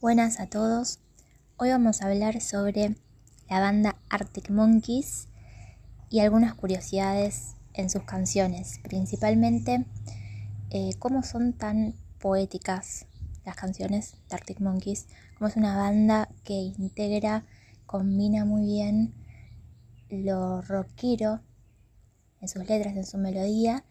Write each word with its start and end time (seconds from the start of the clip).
Buenas 0.00 0.38
a 0.38 0.46
todos. 0.46 1.00
Hoy 1.56 1.70
vamos 1.70 2.00
a 2.00 2.06
hablar 2.06 2.40
sobre 2.40 2.94
la 3.50 3.58
banda 3.58 3.96
Arctic 4.08 4.48
Monkeys 4.48 5.26
y 6.08 6.20
algunas 6.20 6.54
curiosidades 6.54 7.56
en 7.74 7.90
sus 7.90 8.04
canciones, 8.04 8.78
principalmente 8.84 9.86
eh, 10.70 10.90
cómo 11.00 11.24
son 11.24 11.52
tan 11.52 11.96
poéticas 12.20 13.06
las 13.44 13.56
canciones 13.56 14.14
de 14.28 14.36
Arctic 14.36 14.60
Monkeys, 14.60 15.08
cómo 15.36 15.48
es 15.48 15.56
una 15.56 15.76
banda 15.76 16.28
que 16.44 16.54
integra, 16.54 17.44
combina 17.84 18.44
muy 18.44 18.66
bien 18.66 19.12
lo 20.10 20.62
rockero 20.62 21.40
en 22.40 22.46
sus 22.46 22.68
letras, 22.68 22.96
en 22.96 23.04
su 23.04 23.18
melodía 23.18 23.84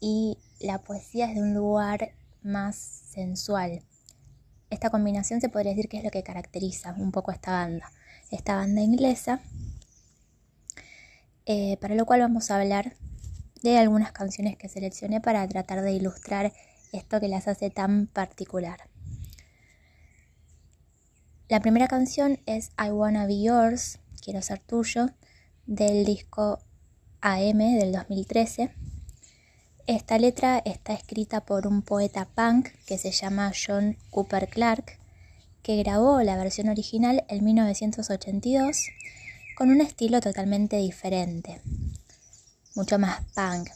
y 0.00 0.38
la 0.58 0.78
poesía 0.78 1.26
es 1.26 1.36
de 1.36 1.42
un 1.42 1.54
lugar 1.54 2.14
más 2.42 2.74
sensual 2.74 3.84
esta 4.70 4.90
combinación 4.90 5.40
se 5.40 5.48
podría 5.48 5.72
decir 5.72 5.88
que 5.88 5.98
es 5.98 6.04
lo 6.04 6.10
que 6.10 6.22
caracteriza 6.22 6.94
un 6.96 7.12
poco 7.12 7.30
a 7.30 7.34
esta 7.34 7.52
banda, 7.52 7.90
esta 8.30 8.56
banda 8.56 8.80
inglesa, 8.80 9.40
eh, 11.46 11.76
para 11.80 11.94
lo 11.94 12.06
cual 12.06 12.20
vamos 12.20 12.50
a 12.50 12.60
hablar 12.60 12.94
de 13.62 13.78
algunas 13.78 14.12
canciones 14.12 14.56
que 14.56 14.68
seleccioné 14.68 15.20
para 15.20 15.46
tratar 15.48 15.82
de 15.82 15.92
ilustrar 15.92 16.52
esto 16.92 17.20
que 17.20 17.28
las 17.28 17.48
hace 17.48 17.70
tan 17.70 18.06
particular. 18.06 18.88
La 21.48 21.60
primera 21.60 21.88
canción 21.88 22.38
es 22.46 22.70
I 22.78 22.90
Wanna 22.90 23.26
Be 23.26 23.42
Yours, 23.42 23.98
Quiero 24.22 24.42
ser 24.42 24.60
tuyo, 24.60 25.06
del 25.66 26.04
disco 26.04 26.60
AM 27.22 27.58
del 27.58 27.92
2013. 27.92 28.70
Esta 29.86 30.18
letra 30.18 30.62
está 30.64 30.92
escrita 30.92 31.40
por 31.40 31.66
un 31.66 31.82
poeta 31.82 32.26
punk 32.26 32.68
que 32.86 32.98
se 32.98 33.10
llama 33.10 33.52
John 33.54 33.96
Cooper 34.10 34.48
Clarke, 34.48 34.98
que 35.62 35.76
grabó 35.76 36.22
la 36.22 36.36
versión 36.36 36.68
original 36.68 37.24
en 37.28 37.44
1982 37.44 38.86
con 39.56 39.70
un 39.70 39.80
estilo 39.80 40.20
totalmente 40.20 40.76
diferente, 40.76 41.60
mucho 42.74 42.98
más 42.98 43.20
punk. 43.34 43.68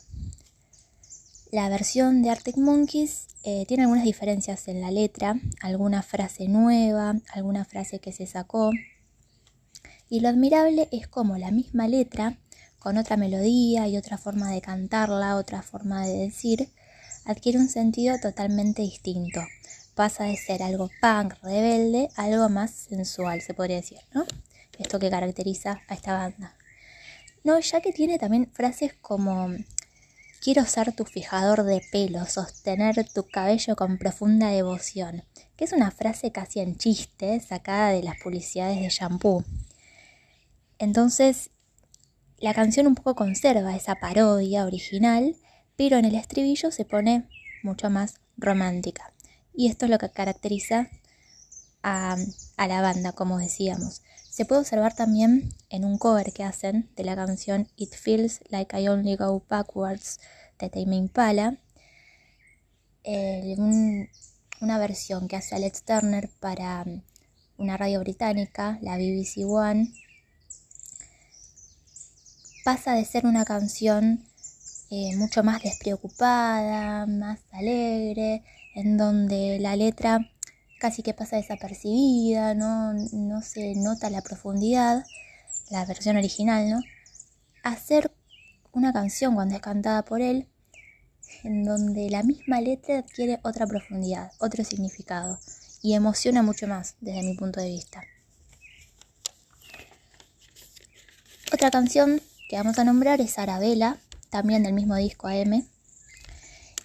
La 1.50 1.68
versión 1.68 2.22
de 2.22 2.30
Arctic 2.30 2.56
Monkeys 2.56 3.26
eh, 3.42 3.64
tiene 3.66 3.84
algunas 3.84 4.04
diferencias 4.04 4.66
en 4.68 4.80
la 4.80 4.90
letra, 4.90 5.38
alguna 5.60 6.02
frase 6.02 6.48
nueva, 6.48 7.16
alguna 7.32 7.64
frase 7.64 7.98
que 7.98 8.12
se 8.12 8.26
sacó. 8.26 8.70
Y 10.08 10.20
lo 10.20 10.28
admirable 10.28 10.88
es 10.90 11.06
como 11.06 11.38
la 11.38 11.50
misma 11.50 11.86
letra 11.86 12.38
con 12.84 12.98
otra 12.98 13.16
melodía 13.16 13.88
y 13.88 13.96
otra 13.96 14.18
forma 14.18 14.50
de 14.50 14.60
cantarla, 14.60 15.36
otra 15.36 15.62
forma 15.62 16.06
de 16.06 16.18
decir, 16.18 16.68
adquiere 17.24 17.58
un 17.58 17.70
sentido 17.70 18.18
totalmente 18.20 18.82
distinto. 18.82 19.40
Pasa 19.94 20.24
de 20.24 20.36
ser 20.36 20.62
algo 20.62 20.90
punk, 21.00 21.32
rebelde, 21.42 22.10
a 22.14 22.24
algo 22.24 22.50
más 22.50 22.72
sensual, 22.72 23.40
se 23.40 23.54
podría 23.54 23.76
decir, 23.76 24.00
¿no? 24.12 24.26
Esto 24.78 24.98
que 24.98 25.08
caracteriza 25.08 25.80
a 25.88 25.94
esta 25.94 26.12
banda. 26.12 26.56
No, 27.42 27.58
ya 27.58 27.80
que 27.80 27.90
tiene 27.90 28.18
también 28.18 28.50
frases 28.52 28.92
como 29.00 29.48
quiero 30.42 30.66
ser 30.66 30.94
tu 30.94 31.06
fijador 31.06 31.62
de 31.62 31.80
pelo, 31.90 32.26
sostener 32.26 33.08
tu 33.14 33.26
cabello 33.26 33.76
con 33.76 33.96
profunda 33.96 34.48
devoción, 34.48 35.24
que 35.56 35.64
es 35.64 35.72
una 35.72 35.90
frase 35.90 36.32
casi 36.32 36.60
en 36.60 36.76
chiste, 36.76 37.40
sacada 37.40 37.92
de 37.92 38.02
las 38.02 38.20
publicidades 38.22 38.78
de 38.78 38.90
shampoo. 38.90 39.42
Entonces, 40.78 41.48
la 42.44 42.52
canción 42.52 42.86
un 42.86 42.94
poco 42.94 43.14
conserva 43.14 43.74
esa 43.74 43.94
parodia 43.94 44.66
original, 44.66 45.34
pero 45.76 45.96
en 45.96 46.04
el 46.04 46.14
estribillo 46.14 46.70
se 46.70 46.84
pone 46.84 47.26
mucho 47.62 47.88
más 47.88 48.20
romántica. 48.36 49.14
Y 49.54 49.68
esto 49.68 49.86
es 49.86 49.90
lo 49.90 49.96
que 49.96 50.10
caracteriza 50.10 50.90
a, 51.82 52.18
la 52.58 52.82
banda, 52.82 53.12
como 53.12 53.38
decíamos. 53.38 54.02
Se 54.28 54.44
puede 54.44 54.60
observar 54.60 54.94
también 54.94 55.54
en 55.70 55.86
un 55.86 55.96
cover 55.96 56.34
que 56.34 56.44
hacen 56.44 56.90
de 56.96 57.04
la 57.04 57.16
canción 57.16 57.66
It 57.76 57.94
Feels 57.94 58.40
Like 58.50 58.78
I 58.78 58.88
Only 58.88 59.16
Go 59.16 59.42
Backwards 59.48 60.20
de 60.58 60.68
Tame 60.68 60.96
Impala, 60.96 61.56
una 64.60 64.78
versión 64.78 65.28
que 65.28 65.36
hace 65.36 65.54
Alex 65.54 65.82
Turner 65.84 66.28
para 66.40 66.84
una 67.56 67.78
radio 67.78 68.00
británica, 68.00 68.78
la 68.82 68.98
BBC 68.98 69.46
One, 69.46 69.94
pasa 72.64 72.94
de 72.94 73.04
ser 73.04 73.26
una 73.26 73.44
canción 73.44 74.24
eh, 74.90 75.14
mucho 75.16 75.42
más 75.44 75.62
despreocupada, 75.62 77.06
más 77.06 77.40
alegre, 77.52 78.42
en 78.74 78.96
donde 78.96 79.58
la 79.60 79.76
letra 79.76 80.30
casi 80.80 81.02
que 81.02 81.14
pasa 81.14 81.36
desapercibida, 81.36 82.54
no, 82.54 82.94
no 82.94 83.42
se 83.42 83.74
nota 83.76 84.10
la 84.10 84.22
profundidad, 84.22 85.04
la 85.70 85.84
versión 85.84 86.16
original, 86.16 86.70
¿no? 86.70 86.80
Hacer 87.62 88.10
una 88.72 88.92
canción 88.92 89.34
cuando 89.34 89.54
es 89.54 89.60
cantada 89.60 90.04
por 90.04 90.20
él, 90.20 90.48
en 91.42 91.64
donde 91.64 92.08
la 92.10 92.22
misma 92.22 92.60
letra 92.60 92.98
adquiere 92.98 93.40
otra 93.42 93.66
profundidad, 93.66 94.32
otro 94.38 94.64
significado 94.64 95.38
y 95.82 95.94
emociona 95.94 96.42
mucho 96.42 96.66
más 96.66 96.96
desde 97.00 97.22
mi 97.22 97.34
punto 97.34 97.60
de 97.60 97.68
vista. 97.68 98.02
Otra 101.52 101.70
canción 101.70 102.20
que 102.54 102.58
vamos 102.58 102.78
a 102.78 102.84
nombrar 102.84 103.20
es 103.20 103.36
Arabella, 103.40 103.98
también 104.30 104.62
del 104.62 104.74
mismo 104.74 104.94
disco 104.94 105.26
AM. 105.26 105.66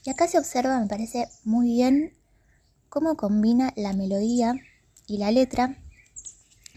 Y 0.03 0.09
acá 0.09 0.27
se 0.27 0.39
observa, 0.39 0.79
me 0.79 0.87
parece 0.87 1.27
muy 1.43 1.67
bien, 1.67 2.17
cómo 2.89 3.15
combina 3.15 3.71
la 3.75 3.93
melodía 3.93 4.55
y 5.05 5.19
la 5.19 5.29
letra 5.29 5.77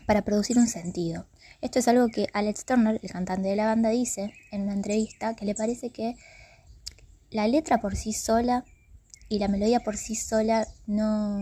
para 0.04 0.26
producir 0.26 0.58
un 0.58 0.68
sentido. 0.68 1.26
Esto 1.62 1.78
es 1.78 1.88
algo 1.88 2.08
que 2.08 2.26
Alex 2.34 2.66
Turner, 2.66 3.00
el 3.02 3.10
cantante 3.10 3.48
de 3.48 3.56
la 3.56 3.64
banda, 3.64 3.88
dice 3.88 4.34
en 4.50 4.64
una 4.64 4.74
entrevista 4.74 5.34
que 5.36 5.46
le 5.46 5.54
parece 5.54 5.88
que 5.88 6.14
la 7.30 7.48
letra 7.48 7.80
por 7.80 7.96
sí 7.96 8.12
sola 8.12 8.66
y 9.30 9.38
la 9.38 9.48
melodía 9.48 9.80
por 9.80 9.96
sí 9.96 10.16
sola 10.16 10.68
no, 10.86 11.40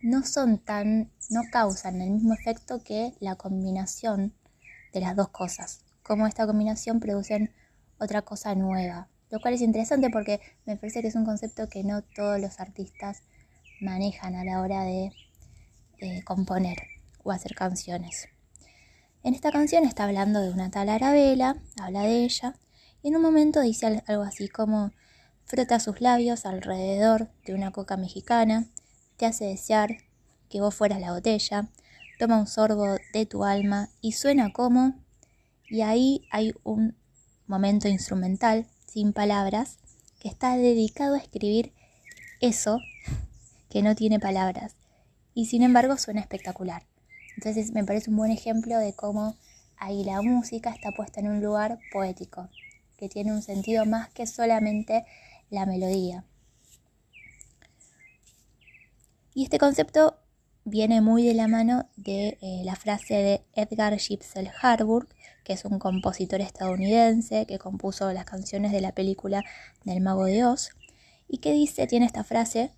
no 0.00 0.24
son 0.24 0.56
tan, 0.56 1.10
no 1.28 1.42
causan 1.52 2.00
el 2.00 2.08
mismo 2.08 2.32
efecto 2.32 2.82
que 2.82 3.12
la 3.20 3.36
combinación 3.36 4.32
de 4.92 5.00
las 5.00 5.16
dos 5.16 5.28
cosas, 5.28 5.84
cómo 6.02 6.26
esta 6.26 6.46
combinación 6.46 7.00
producen 7.00 7.52
otra 7.98 8.22
cosa 8.22 8.54
nueva, 8.54 9.08
lo 9.30 9.40
cual 9.40 9.54
es 9.54 9.60
interesante 9.60 10.10
porque 10.10 10.40
me 10.64 10.76
parece 10.76 11.02
que 11.02 11.08
es 11.08 11.14
un 11.14 11.24
concepto 11.24 11.68
que 11.68 11.84
no 11.84 12.02
todos 12.02 12.40
los 12.40 12.60
artistas 12.60 13.22
manejan 13.80 14.34
a 14.34 14.44
la 14.44 14.60
hora 14.60 14.82
de 14.84 15.12
componer 16.24 16.78
o 17.24 17.32
hacer 17.32 17.54
canciones. 17.54 18.28
En 19.22 19.34
esta 19.34 19.50
canción 19.50 19.84
está 19.84 20.04
hablando 20.04 20.40
de 20.40 20.50
una 20.50 20.70
tal 20.70 20.88
Arabella, 20.88 21.56
habla 21.80 22.02
de 22.02 22.24
ella, 22.24 22.54
y 23.02 23.08
en 23.08 23.16
un 23.16 23.22
momento 23.22 23.60
dice 23.60 24.02
algo 24.06 24.22
así 24.22 24.48
como 24.48 24.92
frota 25.44 25.80
sus 25.80 26.00
labios 26.00 26.46
alrededor 26.46 27.28
de 27.44 27.54
una 27.54 27.72
coca 27.72 27.96
mexicana, 27.96 28.66
te 29.16 29.26
hace 29.26 29.46
desear 29.46 29.98
que 30.48 30.60
vos 30.60 30.74
fueras 30.74 31.00
la 31.00 31.12
botella, 31.12 31.68
toma 32.18 32.38
un 32.38 32.46
sorbo 32.46 32.96
de 33.12 33.26
tu 33.26 33.44
alma 33.44 33.88
y 34.00 34.12
suena 34.12 34.52
como, 34.52 34.94
y 35.68 35.82
ahí 35.82 36.26
hay 36.30 36.52
un 36.64 36.96
momento 37.46 37.88
instrumental, 37.88 38.66
sin 38.86 39.12
palabras, 39.12 39.78
que 40.18 40.28
está 40.28 40.56
dedicado 40.56 41.14
a 41.14 41.18
escribir 41.18 41.72
eso 42.40 42.80
que 43.70 43.82
no 43.82 43.94
tiene 43.94 44.18
palabras, 44.18 44.74
y 45.34 45.46
sin 45.46 45.62
embargo 45.62 45.96
suena 45.96 46.20
espectacular. 46.20 46.84
Entonces 47.36 47.72
me 47.72 47.84
parece 47.84 48.10
un 48.10 48.16
buen 48.16 48.32
ejemplo 48.32 48.78
de 48.78 48.94
cómo 48.94 49.36
ahí 49.76 50.02
la 50.04 50.20
música 50.22 50.70
está 50.70 50.90
puesta 50.90 51.20
en 51.20 51.28
un 51.28 51.40
lugar 51.40 51.78
poético, 51.92 52.48
que 52.96 53.08
tiene 53.08 53.32
un 53.32 53.42
sentido 53.42 53.86
más 53.86 54.10
que 54.10 54.26
solamente 54.26 55.04
la 55.50 55.66
melodía. 55.66 56.24
Y 59.34 59.44
este 59.44 59.58
concepto 59.58 60.18
viene 60.68 61.00
muy 61.00 61.26
de 61.26 61.34
la 61.34 61.48
mano 61.48 61.88
de 61.96 62.38
eh, 62.40 62.62
la 62.64 62.76
frase 62.76 63.14
de 63.14 63.42
Edgar 63.54 63.98
Gipsel 63.98 64.50
Harburg, 64.60 65.08
que 65.44 65.54
es 65.54 65.64
un 65.64 65.78
compositor 65.78 66.40
estadounidense 66.40 67.46
que 67.46 67.58
compuso 67.58 68.12
las 68.12 68.24
canciones 68.24 68.72
de 68.72 68.80
la 68.80 68.92
película 68.92 69.42
del 69.84 70.00
Mago 70.00 70.24
de 70.24 70.44
Oz, 70.44 70.70
y 71.28 71.38
que 71.38 71.52
dice, 71.52 71.86
tiene 71.86 72.06
esta 72.06 72.24
frase 72.24 72.72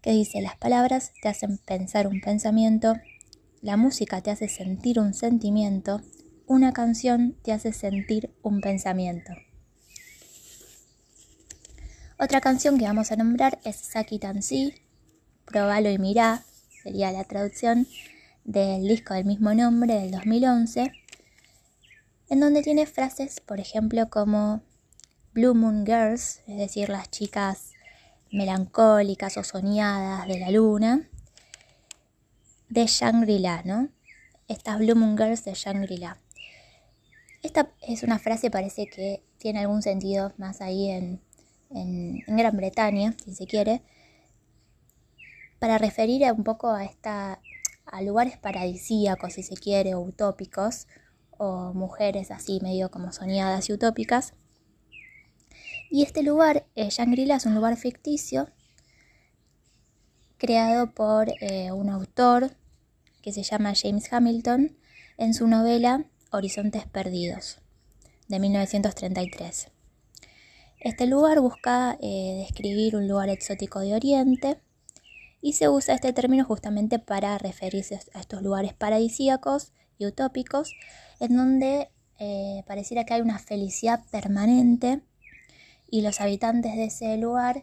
que 0.00 0.12
dice, 0.12 0.40
las 0.40 0.56
palabras 0.56 1.12
te 1.20 1.28
hacen 1.28 1.58
pensar 1.58 2.06
un 2.06 2.20
pensamiento, 2.20 2.94
la 3.60 3.76
música 3.76 4.22
te 4.22 4.30
hace 4.30 4.48
sentir 4.48 4.98
un 4.98 5.12
sentimiento, 5.12 6.00
una 6.46 6.72
canción 6.72 7.36
te 7.42 7.52
hace 7.52 7.72
sentir 7.72 8.34
un 8.42 8.60
pensamiento. 8.60 9.32
Otra 12.18 12.40
canción 12.40 12.78
que 12.78 12.84
vamos 12.84 13.12
a 13.12 13.16
nombrar 13.16 13.58
es 13.64 13.76
Saki 13.76 14.18
Tansi, 14.18 14.74
Probalo 15.44 15.90
y 15.90 15.98
mirá, 15.98 16.44
sería 16.82 17.12
la 17.12 17.24
traducción 17.24 17.86
del 18.44 18.86
disco 18.86 19.14
del 19.14 19.24
mismo 19.24 19.54
nombre 19.54 19.94
del 19.94 20.10
2011, 20.10 20.92
en 22.28 22.40
donde 22.40 22.62
tiene 22.62 22.86
frases, 22.86 23.40
por 23.40 23.60
ejemplo, 23.60 24.08
como 24.08 24.62
Blue 25.32 25.54
Moon 25.54 25.84
Girls, 25.84 26.42
es 26.46 26.56
decir, 26.56 26.88
las 26.88 27.10
chicas 27.10 27.72
melancólicas 28.32 29.36
o 29.36 29.44
soñadas 29.44 30.26
de 30.26 30.38
la 30.38 30.50
luna 30.50 31.08
de 32.68 32.86
Shangri-La, 32.86 33.62
¿no? 33.64 33.88
Estas 34.48 34.78
Blue 34.78 34.94
Moon 34.94 35.16
Girls 35.16 35.44
de 35.44 35.54
Shangri-La. 35.54 36.18
Esta 37.42 37.70
es 37.80 38.02
una 38.02 38.18
frase, 38.18 38.50
parece 38.50 38.86
que 38.86 39.22
tiene 39.38 39.60
algún 39.60 39.82
sentido 39.82 40.32
más 40.36 40.60
ahí 40.60 40.90
en, 40.90 41.20
en, 41.70 42.22
Gran 42.26 42.56
Bretaña, 42.56 43.14
si 43.24 43.34
se 43.34 43.46
quiere, 43.46 43.82
para 45.60 45.78
referir 45.78 46.24
un 46.32 46.42
poco 46.42 46.70
a, 46.70 46.84
esta, 46.84 47.40
a 47.84 48.02
lugares 48.02 48.38
paradisíacos, 48.38 49.34
si 49.34 49.44
se 49.44 49.54
quiere, 49.54 49.94
o 49.94 50.00
utópicos, 50.00 50.88
o 51.30 51.72
mujeres 51.74 52.30
así 52.30 52.58
medio 52.62 52.90
como 52.90 53.12
soñadas 53.12 53.68
y 53.68 53.74
utópicas. 53.74 54.34
Y 55.90 56.02
este 56.02 56.22
lugar, 56.22 56.66
eh, 56.74 56.88
Shangri-La, 56.88 57.36
es 57.36 57.46
un 57.46 57.54
lugar 57.54 57.76
ficticio 57.76 58.48
creado 60.38 60.94
por 60.94 61.28
eh, 61.40 61.70
un 61.72 61.90
autor 61.90 62.56
que 63.20 63.32
se 63.32 63.42
llama 63.42 63.74
James 63.80 64.10
Hamilton 64.10 64.76
en 65.18 65.34
su 65.34 65.46
novela 65.46 66.06
Horizontes 66.32 66.86
Perdidos, 66.86 67.58
de 68.28 68.38
1933. 68.38 69.68
Este 70.78 71.06
lugar 71.06 71.40
busca 71.40 71.98
eh, 72.00 72.46
describir 72.46 72.96
un 72.96 73.06
lugar 73.06 73.28
exótico 73.28 73.80
de 73.80 73.94
Oriente 73.94 74.58
y 75.40 75.54
se 75.54 75.68
usa 75.68 75.94
este 75.94 76.12
término 76.12 76.44
justamente 76.44 76.98
para 76.98 77.38
referirse 77.38 78.00
a 78.14 78.20
estos 78.20 78.42
lugares 78.42 78.74
paradisíacos 78.74 79.72
y 79.98 80.06
utópicos 80.06 80.74
en 81.18 81.36
donde 81.36 81.90
eh, 82.18 82.62
pareciera 82.66 83.04
que 83.04 83.14
hay 83.14 83.20
una 83.20 83.38
felicidad 83.38 84.04
permanente 84.10 85.00
y 85.90 86.02
los 86.02 86.20
habitantes 86.20 86.76
de 86.76 86.84
ese 86.84 87.16
lugar 87.16 87.62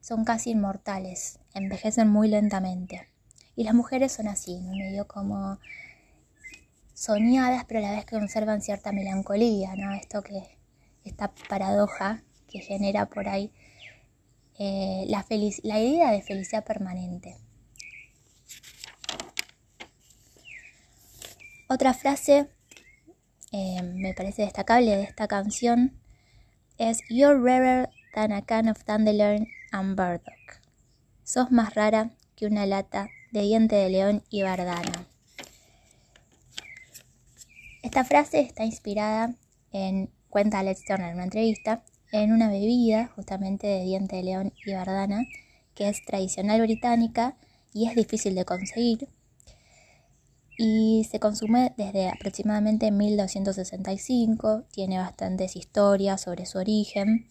son 0.00 0.24
casi 0.24 0.50
inmortales, 0.50 1.40
envejecen 1.54 2.08
muy 2.08 2.28
lentamente. 2.28 3.08
Y 3.56 3.64
las 3.64 3.74
mujeres 3.74 4.12
son 4.12 4.28
así, 4.28 4.60
medio 4.60 5.08
como 5.08 5.58
soñadas, 6.94 7.64
pero 7.66 7.80
a 7.80 7.82
la 7.82 7.92
vez 7.92 8.04
que 8.04 8.16
conservan 8.16 8.62
cierta 8.62 8.92
melancolía, 8.92 9.74
¿no? 9.76 9.92
Esto 9.92 10.22
que, 10.22 10.56
esta 11.04 11.32
paradoja 11.48 12.22
que 12.48 12.60
genera 12.60 13.06
por 13.06 13.28
ahí 13.28 13.52
eh, 14.58 15.04
la, 15.08 15.24
la 15.62 15.80
idea 15.80 16.10
de 16.10 16.22
felicidad 16.22 16.64
permanente. 16.64 17.36
Otra 21.68 21.94
frase 21.94 22.48
eh, 23.52 23.82
me 23.82 24.14
parece 24.14 24.42
destacable 24.42 24.96
de 24.96 25.02
esta 25.02 25.28
canción 25.28 25.92
es 26.78 27.00
You're 27.08 27.38
rarer 27.38 27.90
than 28.14 28.32
a 28.32 28.42
can 28.42 28.68
of 28.68 28.84
dandelion 28.84 29.46
and 29.72 29.96
burdock. 29.96 30.60
Sos 31.24 31.50
más 31.50 31.74
rara 31.74 32.10
que 32.36 32.46
una 32.46 32.66
lata 32.66 33.10
de 33.32 33.42
diente 33.42 33.76
de 33.76 33.90
león 33.90 34.22
y 34.30 34.42
bardana. 34.42 35.06
Esta 37.82 38.04
frase 38.04 38.40
está 38.40 38.64
inspirada 38.64 39.34
en, 39.72 40.10
cuenta 40.28 40.60
Alex 40.60 40.84
Turner 40.84 41.08
en 41.08 41.14
una 41.14 41.24
entrevista, 41.24 41.84
en 42.12 42.32
una 42.32 42.48
bebida 42.48 43.08
justamente 43.14 43.66
de 43.66 43.84
diente 43.84 44.16
de 44.16 44.22
león 44.22 44.52
y 44.64 44.72
bardana 44.72 45.26
que 45.74 45.88
es 45.88 46.04
tradicional 46.04 46.60
británica 46.60 47.36
y 47.72 47.88
es 47.88 47.94
difícil 47.94 48.34
de 48.34 48.44
conseguir 48.44 49.08
y 50.60 51.06
se 51.08 51.20
consume 51.20 51.72
desde 51.76 52.08
aproximadamente 52.08 52.90
1265, 52.90 54.64
tiene 54.72 54.98
bastantes 54.98 55.54
historias 55.54 56.20
sobre 56.20 56.46
su 56.46 56.58
origen, 56.58 57.28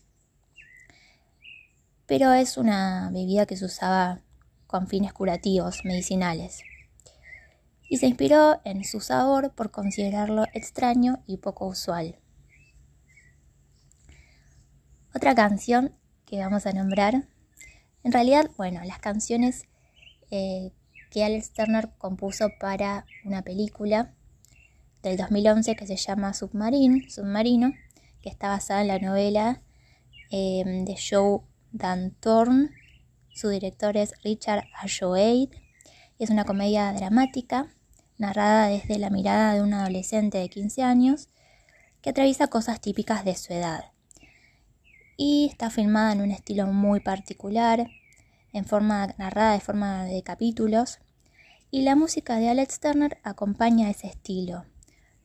pero 2.05 2.31
es 2.31 2.57
una 2.57 3.09
bebida 3.11 3.45
que 3.45 3.57
se 3.57 3.65
usaba 3.65 4.21
con 4.65 4.87
fines 4.87 5.11
curativos, 5.11 5.83
medicinales, 5.83 6.61
y 7.89 7.97
se 7.97 8.07
inspiró 8.07 8.61
en 8.63 8.85
su 8.85 9.01
sabor 9.01 9.51
por 9.51 9.71
considerarlo 9.71 10.45
extraño 10.53 11.21
y 11.27 11.37
poco 11.37 11.67
usual. 11.67 12.15
Otra 15.17 15.33
canción 15.33 15.95
que 16.27 16.37
vamos 16.37 16.67
a 16.67 16.73
nombrar, 16.73 17.27
en 18.03 18.11
realidad, 18.11 18.51
bueno, 18.55 18.81
las 18.83 18.99
canciones 18.99 19.63
eh, 20.29 20.69
que 21.09 21.23
Alex 21.23 21.53
Turner 21.53 21.89
compuso 21.97 22.49
para 22.59 23.03
una 23.25 23.41
película 23.41 24.13
del 25.01 25.17
2011 25.17 25.75
que 25.75 25.87
se 25.87 25.95
llama 25.95 26.35
Submarine, 26.35 27.09
Submarino, 27.09 27.73
que 28.21 28.29
está 28.29 28.49
basada 28.49 28.81
en 28.81 28.89
la 28.89 28.99
novela 28.99 29.63
em, 30.29 30.85
de 30.85 30.95
Joe 30.95 31.39
Dantorn. 31.71 32.69
Su 33.33 33.49
director 33.49 33.97
es 33.97 34.13
Richard 34.23 34.65
Ayoade 34.79 35.49
es 36.19 36.29
una 36.29 36.45
comedia 36.45 36.93
dramática 36.93 37.73
narrada 38.19 38.67
desde 38.67 38.99
la 38.99 39.09
mirada 39.09 39.55
de 39.55 39.63
un 39.63 39.73
adolescente 39.73 40.37
de 40.37 40.47
15 40.47 40.83
años 40.83 41.29
que 42.03 42.11
atraviesa 42.11 42.49
cosas 42.49 42.79
típicas 42.81 43.25
de 43.25 43.33
su 43.33 43.51
edad. 43.51 43.96
Y 45.17 45.47
está 45.49 45.71
filmada 45.71 46.13
en 46.13 46.21
un 46.21 46.31
estilo 46.31 46.67
muy 46.67 46.99
particular, 46.99 47.89
en 48.53 48.65
forma 48.65 49.13
narrada 49.17 49.53
de 49.53 49.59
forma 49.59 50.05
de 50.05 50.21
capítulos, 50.21 50.99
y 51.71 51.81
la 51.81 51.95
música 51.95 52.37
de 52.37 52.49
Alex 52.49 52.79
Turner 52.79 53.17
acompaña 53.23 53.89
ese 53.89 54.07
estilo. 54.07 54.65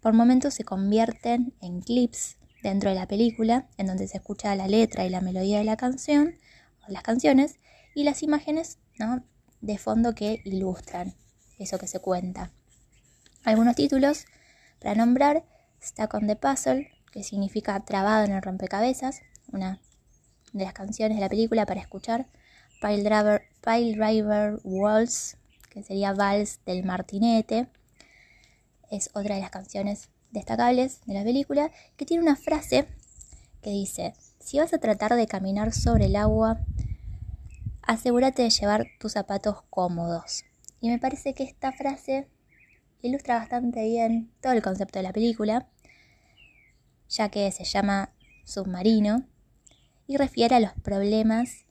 Por 0.00 0.14
momentos 0.14 0.54
se 0.54 0.64
convierten 0.64 1.54
en 1.60 1.82
clips 1.82 2.38
dentro 2.62 2.90
de 2.90 2.96
la 2.96 3.06
película, 3.06 3.68
en 3.76 3.86
donde 3.86 4.08
se 4.08 4.16
escucha 4.16 4.56
la 4.56 4.66
letra 4.66 5.04
y 5.04 5.10
la 5.10 5.20
melodía 5.20 5.58
de 5.58 5.64
la 5.64 5.76
canción, 5.76 6.36
o 6.88 6.90
las 6.90 7.02
canciones, 7.02 7.60
y 7.94 8.04
las 8.04 8.22
imágenes 8.22 8.78
de 9.60 9.78
fondo 9.78 10.14
que 10.14 10.40
ilustran 10.44 11.14
eso 11.58 11.78
que 11.78 11.86
se 11.86 12.00
cuenta. 12.00 12.50
Algunos 13.44 13.76
títulos 13.76 14.24
para 14.80 14.94
nombrar, 14.94 15.44
Stuck 15.82 16.14
on 16.14 16.26
the 16.26 16.36
Puzzle, 16.36 16.90
que 17.10 17.22
significa 17.22 17.78
trabado 17.80 18.24
en 18.24 18.32
el 18.32 18.42
rompecabezas, 18.42 19.20
una 19.48 19.80
de 20.52 20.64
las 20.64 20.72
canciones 20.72 21.16
de 21.16 21.22
la 21.22 21.28
película 21.28 21.66
para 21.66 21.80
escuchar, 21.80 22.26
Pile 22.80 23.02
Driver, 23.02 23.42
Pile 23.64 23.96
Driver 23.96 24.60
Waltz, 24.64 25.36
que 25.70 25.82
sería 25.82 26.12
Vals 26.12 26.60
del 26.66 26.84
Martinete. 26.84 27.68
Es 28.90 29.10
otra 29.14 29.36
de 29.36 29.40
las 29.40 29.50
canciones 29.50 30.10
destacables 30.30 31.00
de 31.06 31.14
la 31.14 31.24
película, 31.24 31.70
que 31.96 32.04
tiene 32.04 32.22
una 32.22 32.36
frase 32.36 32.86
que 33.62 33.70
dice, 33.70 34.14
si 34.40 34.58
vas 34.58 34.74
a 34.74 34.78
tratar 34.78 35.14
de 35.14 35.26
caminar 35.26 35.72
sobre 35.72 36.06
el 36.06 36.16
agua, 36.16 36.58
asegúrate 37.82 38.42
de 38.42 38.50
llevar 38.50 38.86
tus 38.98 39.12
zapatos 39.12 39.62
cómodos. 39.70 40.44
Y 40.80 40.88
me 40.90 40.98
parece 40.98 41.34
que 41.34 41.44
esta 41.44 41.72
frase 41.72 42.26
ilustra 43.00 43.36
bastante 43.38 43.84
bien 43.84 44.32
todo 44.40 44.52
el 44.52 44.62
concepto 44.62 44.98
de 44.98 45.04
la 45.04 45.12
película, 45.12 45.68
ya 47.08 47.28
que 47.28 47.50
se 47.52 47.64
llama 47.64 48.12
Submarino 48.44 49.24
y 50.12 50.18
refiere 50.18 50.56
a 50.56 50.60
los 50.60 50.74
problemas 50.74 51.64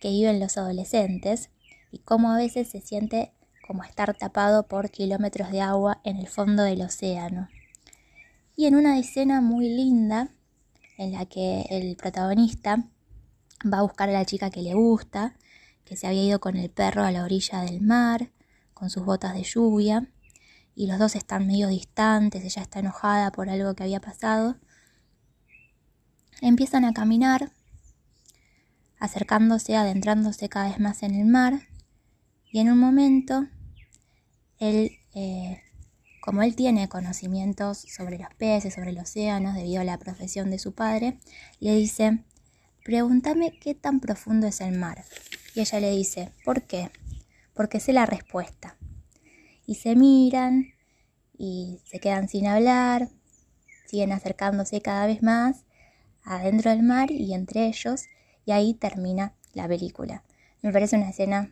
que 0.00 0.10
viven 0.10 0.38
los 0.38 0.56
adolescentes 0.56 1.50
y 1.90 1.98
cómo 1.98 2.30
a 2.30 2.36
veces 2.36 2.68
se 2.68 2.80
siente 2.80 3.32
como 3.66 3.82
estar 3.82 4.16
tapado 4.16 4.68
por 4.68 4.90
kilómetros 4.90 5.50
de 5.50 5.60
agua 5.60 6.00
en 6.04 6.16
el 6.16 6.28
fondo 6.28 6.62
del 6.62 6.82
océano. 6.82 7.48
Y 8.54 8.66
en 8.66 8.76
una 8.76 8.96
escena 9.00 9.40
muy 9.40 9.68
linda 9.68 10.28
en 10.98 11.10
la 11.10 11.26
que 11.26 11.62
el 11.68 11.96
protagonista 11.96 12.84
va 13.66 13.78
a 13.78 13.82
buscar 13.82 14.08
a 14.08 14.12
la 14.12 14.24
chica 14.24 14.50
que 14.50 14.62
le 14.62 14.74
gusta, 14.74 15.36
que 15.84 15.96
se 15.96 16.06
había 16.06 16.22
ido 16.22 16.38
con 16.38 16.56
el 16.56 16.70
perro 16.70 17.02
a 17.02 17.10
la 17.10 17.24
orilla 17.24 17.62
del 17.62 17.80
mar, 17.80 18.30
con 18.72 18.88
sus 18.88 19.04
botas 19.04 19.34
de 19.34 19.42
lluvia, 19.42 20.08
y 20.76 20.86
los 20.86 21.00
dos 21.00 21.16
están 21.16 21.48
medio 21.48 21.66
distantes, 21.66 22.44
ella 22.44 22.62
está 22.62 22.78
enojada 22.78 23.32
por 23.32 23.50
algo 23.50 23.74
que 23.74 23.82
había 23.82 24.00
pasado. 24.00 24.58
Empiezan 26.40 26.84
a 26.84 26.94
caminar 26.94 27.50
acercándose, 29.00 29.74
adentrándose 29.74 30.48
cada 30.48 30.68
vez 30.68 30.78
más 30.78 31.02
en 31.02 31.14
el 31.14 31.26
mar, 31.26 31.66
y 32.52 32.60
en 32.60 32.70
un 32.70 32.78
momento, 32.78 33.46
él, 34.58 34.98
eh, 35.14 35.60
como 36.20 36.42
él 36.42 36.54
tiene 36.54 36.88
conocimientos 36.88 37.78
sobre 37.78 38.18
los 38.18 38.32
peces, 38.34 38.74
sobre 38.74 38.90
el 38.90 38.98
océano, 38.98 39.52
debido 39.52 39.80
a 39.80 39.84
la 39.84 39.98
profesión 39.98 40.50
de 40.50 40.58
su 40.58 40.74
padre, 40.74 41.18
le 41.60 41.74
dice, 41.74 42.24
pregúntame 42.84 43.58
qué 43.58 43.74
tan 43.74 44.00
profundo 44.00 44.46
es 44.46 44.60
el 44.60 44.76
mar. 44.76 45.04
Y 45.54 45.60
ella 45.60 45.80
le 45.80 45.90
dice, 45.90 46.32
¿por 46.44 46.62
qué? 46.62 46.90
Porque 47.54 47.80
sé 47.80 47.92
la 47.92 48.06
respuesta. 48.06 48.76
Y 49.64 49.76
se 49.76 49.94
miran 49.94 50.74
y 51.38 51.80
se 51.84 52.00
quedan 52.00 52.28
sin 52.28 52.46
hablar, 52.46 53.08
siguen 53.86 54.12
acercándose 54.12 54.82
cada 54.82 55.06
vez 55.06 55.22
más 55.22 55.64
adentro 56.22 56.70
del 56.70 56.82
mar 56.82 57.10
y 57.10 57.32
entre 57.34 57.66
ellos 57.66 58.06
y 58.44 58.52
ahí 58.52 58.74
termina 58.74 59.34
la 59.54 59.68
película. 59.68 60.22
Me 60.62 60.72
parece 60.72 60.96
una 60.96 61.10
escena 61.10 61.50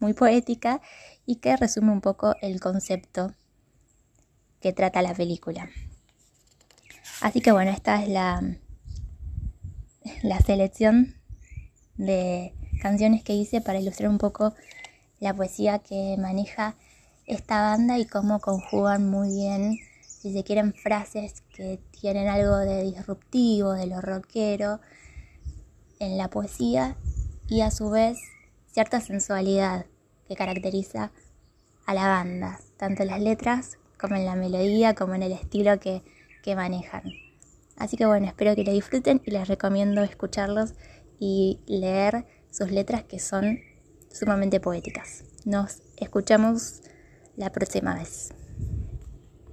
muy 0.00 0.12
poética 0.12 0.80
y 1.26 1.36
que 1.36 1.56
resume 1.56 1.92
un 1.92 2.00
poco 2.00 2.34
el 2.42 2.60
concepto 2.60 3.32
que 4.60 4.72
trata 4.72 5.02
la 5.02 5.14
película. 5.14 5.68
Así 7.20 7.40
que 7.40 7.52
bueno, 7.52 7.70
esta 7.70 8.02
es 8.02 8.08
la, 8.08 8.42
la 10.22 10.38
selección 10.40 11.14
de 11.96 12.54
canciones 12.82 13.22
que 13.22 13.34
hice 13.34 13.60
para 13.60 13.78
ilustrar 13.78 14.10
un 14.10 14.18
poco 14.18 14.54
la 15.20 15.32
poesía 15.32 15.78
que 15.78 16.16
maneja 16.18 16.76
esta 17.26 17.62
banda 17.62 17.98
y 17.98 18.04
cómo 18.04 18.40
conjugan 18.40 19.08
muy 19.08 19.28
bien, 19.28 19.78
si 20.02 20.32
se 20.32 20.44
quieren, 20.44 20.74
frases 20.74 21.42
que 21.54 21.80
tienen 21.90 22.28
algo 22.28 22.56
de 22.56 22.82
disruptivo, 22.82 23.72
de 23.72 23.86
lo 23.86 24.00
rockero 24.00 24.80
en 26.04 26.18
la 26.18 26.30
poesía 26.30 26.96
y 27.48 27.60
a 27.60 27.70
su 27.70 27.90
vez 27.90 28.18
cierta 28.66 29.00
sensualidad 29.00 29.86
que 30.28 30.36
caracteriza 30.36 31.12
a 31.86 31.94
la 31.94 32.08
banda, 32.08 32.60
tanto 32.76 33.02
en 33.02 33.08
las 33.08 33.20
letras 33.20 33.78
como 33.98 34.16
en 34.16 34.26
la 34.26 34.34
melodía, 34.34 34.94
como 34.94 35.14
en 35.14 35.22
el 35.22 35.32
estilo 35.32 35.78
que, 35.78 36.02
que 36.42 36.56
manejan. 36.56 37.02
Así 37.76 37.96
que 37.96 38.06
bueno, 38.06 38.26
espero 38.26 38.54
que 38.54 38.64
lo 38.64 38.72
disfruten 38.72 39.20
y 39.24 39.30
les 39.30 39.48
recomiendo 39.48 40.02
escucharlos 40.02 40.74
y 41.18 41.60
leer 41.66 42.26
sus 42.50 42.70
letras 42.70 43.04
que 43.04 43.18
son 43.18 43.60
sumamente 44.12 44.60
poéticas. 44.60 45.24
Nos 45.44 45.82
escuchamos 45.96 46.82
la 47.36 47.50
próxima 47.50 47.94
vez. 47.94 48.43